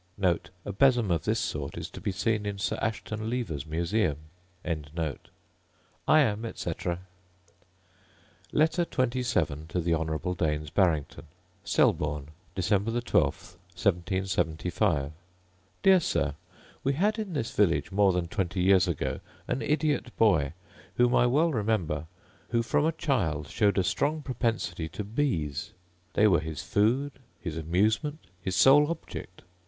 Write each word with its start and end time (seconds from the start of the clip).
A 0.65 0.71
besom 0.73 1.11
of 1.11 1.25
this 1.25 1.39
sort 1.39 1.77
is 1.77 1.87
to 1.91 2.01
be 2.01 2.11
seen 2.11 2.43
in 2.47 2.57
Sir 2.57 2.75
Ashton 2.81 3.29
Lever's 3.29 3.67
Museum. 3.67 4.17
I 6.07 6.21
am, 6.21 6.43
etc. 6.43 7.01
Letter 8.51 8.81
XXVII 8.83 9.65
To 9.67 9.79
The 9.79 9.93
Honourable 9.93 10.33
Daines 10.33 10.71
Barrington 10.73 11.25
Selborne, 11.63 12.29
December 12.55 12.99
12, 12.99 13.25
1775. 13.75 15.11
Dear 15.83 15.99
Sir, 15.99 16.33
We 16.83 16.93
had 16.93 17.19
in 17.19 17.33
this 17.33 17.51
village 17.51 17.91
more 17.91 18.11
than 18.11 18.27
twenty 18.27 18.63
years 18.63 18.87
ago 18.87 19.19
an 19.47 19.61
idiot 19.61 20.17
boy, 20.17 20.53
whom 20.95 21.13
I 21.13 21.27
well 21.27 21.51
remember, 21.53 22.07
who, 22.49 22.63
from 22.63 22.85
a 22.87 22.91
child, 22.91 23.49
showed 23.49 23.77
a 23.77 23.83
strong 23.83 24.23
propensity 24.23 24.89
to 24.89 25.03
bees; 25.03 25.73
they 26.13 26.25
were 26.27 26.39
his 26.39 26.63
food, 26.63 27.19
his 27.39 27.55
amusement, 27.55 28.17
his 28.41 28.55
sole 28.55 28.89
object. 28.89 29.43